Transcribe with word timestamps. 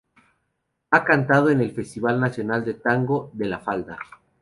Ha 0.89 1.03
cantado 1.03 1.51
en 1.51 1.61
el 1.61 1.69
Festival 1.73 2.19
Nacional 2.19 2.65
de 2.65 2.73
Tango 2.73 3.29
de 3.33 3.45
La 3.45 3.59
Falda. 3.59 3.99